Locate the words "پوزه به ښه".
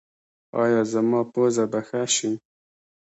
1.33-2.01